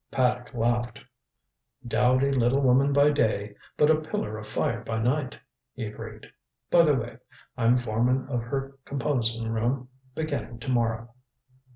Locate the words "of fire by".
4.39-4.99